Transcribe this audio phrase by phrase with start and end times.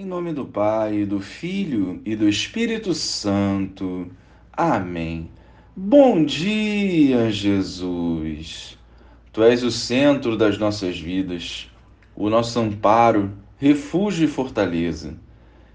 [0.00, 4.08] Em nome do Pai, do Filho e do Espírito Santo.
[4.52, 5.28] Amém.
[5.74, 8.78] Bom dia, Jesus.
[9.32, 11.68] Tu és o centro das nossas vidas,
[12.14, 15.18] o nosso amparo, refúgio e fortaleza.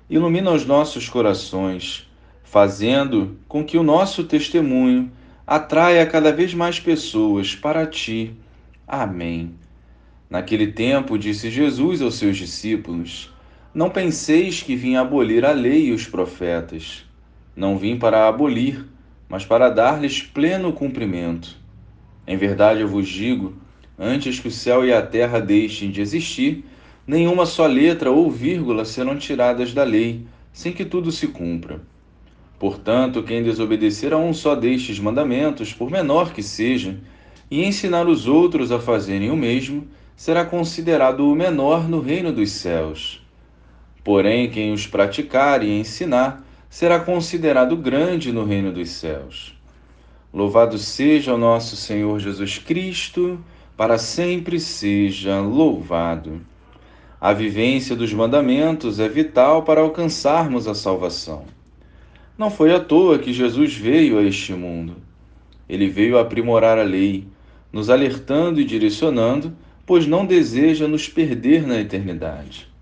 [0.10, 2.10] Ilumina os nossos corações,
[2.46, 5.12] fazendo com que o nosso testemunho
[5.46, 8.34] atraia cada vez mais pessoas para ti.
[8.88, 9.54] Amém.
[10.30, 13.34] Naquele tempo, disse Jesus aos seus discípulos:
[13.74, 17.04] não penseis que vim abolir a lei e os profetas.
[17.56, 18.86] Não vim para abolir,
[19.28, 21.58] mas para dar-lhes pleno cumprimento.
[22.28, 23.56] Em verdade eu vos digo:
[23.98, 26.64] antes que o céu e a terra deixem de existir,
[27.08, 31.82] nenhuma só letra ou vírgula serão tiradas da lei, sem que tudo se cumpra.
[32.60, 37.00] Portanto, quem desobedecer a um só destes mandamentos, por menor que seja,
[37.50, 42.52] e ensinar os outros a fazerem o mesmo, será considerado o menor no reino dos
[42.52, 43.23] céus.
[44.04, 49.56] Porém, quem os praticar e ensinar será considerado grande no reino dos céus.
[50.34, 53.40] Louvado seja o nosso Senhor Jesus Cristo,
[53.78, 56.42] para sempre seja louvado.
[57.22, 61.46] A vivência dos mandamentos é vital para alcançarmos a salvação.
[62.38, 64.96] Não foi à toa que Jesus veio a este mundo.
[65.70, 67.28] Ele veio aprimorar a lei,
[67.72, 72.73] nos alertando e direcionando, pois não deseja nos perder na eternidade.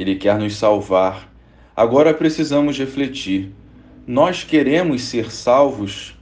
[0.00, 1.30] Ele quer nos salvar.
[1.76, 3.52] Agora precisamos refletir.
[4.06, 6.16] Nós queremos ser salvos?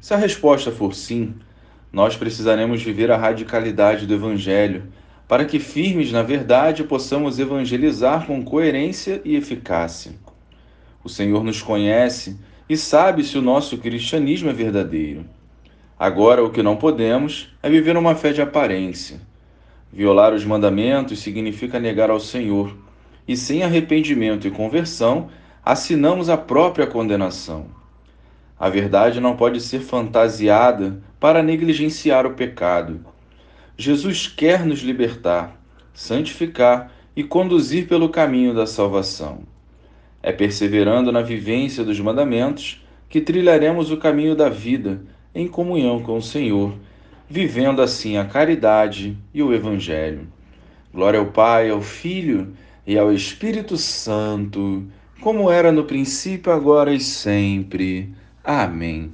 [0.00, 1.34] Se a resposta for sim,
[1.92, 4.84] nós precisaremos viver a radicalidade do Evangelho,
[5.26, 10.12] para que, firmes na verdade, possamos evangelizar com coerência e eficácia.
[11.02, 15.26] O Senhor nos conhece e sabe se o nosso cristianismo é verdadeiro.
[15.98, 19.20] Agora, o que não podemos é viver uma fé de aparência.
[19.92, 22.72] Violar os mandamentos significa negar ao Senhor
[23.30, 25.28] e sem arrependimento e conversão,
[25.64, 27.66] assinamos a própria condenação.
[28.58, 33.06] A verdade não pode ser fantasiada para negligenciar o pecado.
[33.76, 35.56] Jesus quer nos libertar,
[35.94, 39.44] santificar e conduzir pelo caminho da salvação.
[40.20, 45.02] É perseverando na vivência dos mandamentos que trilharemos o caminho da vida
[45.32, 46.74] em comunhão com o Senhor,
[47.28, 50.26] vivendo assim a caridade e o Evangelho.
[50.92, 52.52] Glória ao Pai, ao Filho
[52.86, 54.86] e ao Espírito Santo,
[55.20, 58.14] como era no princípio, agora e sempre.
[58.42, 59.12] Amém.